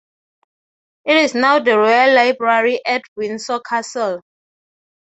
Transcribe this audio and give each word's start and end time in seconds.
It 1.05 1.15
is 1.17 1.35
now 1.35 1.57
in 1.57 1.63
the 1.63 1.77
Royal 1.77 2.15
Library 2.15 2.81
at 2.87 3.03
Windsor 3.15 3.59
Castle. 3.59 4.21